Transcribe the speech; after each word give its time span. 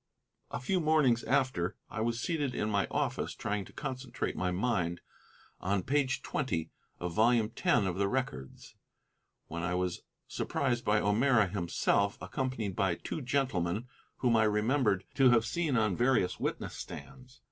A 0.49 0.59
few 0.59 0.79
mornings 0.79 1.23
after, 1.25 1.75
I 1.87 2.01
was 2.01 2.19
seated 2.19 2.55
in 2.55 2.71
my 2.71 2.87
office 2.89 3.35
trying 3.35 3.65
to 3.65 3.71
concentrate 3.71 4.35
my 4.35 4.49
mind 4.49 4.99
on 5.59 5.83
page 5.83 6.23
twenty 6.23 6.71
of 6.99 7.13
volume 7.13 7.51
ten 7.51 7.85
of 7.85 7.97
the 7.97 8.07
Records 8.07 8.73
when 9.45 9.61
I 9.61 9.75
was 9.75 10.01
surprised 10.27 10.83
by 10.83 10.99
O'Meara 10.99 11.49
himself, 11.49 12.17
accompanied 12.19 12.75
by 12.75 12.95
two 12.95 13.21
gentlemen 13.21 13.87
whom 14.17 14.35
I 14.35 14.45
remembered 14.45 15.03
to 15.17 15.29
have 15.29 15.45
seen 15.45 15.77
on 15.77 15.95
various 15.95 16.39
witness 16.39 16.73
stands. 16.73 17.39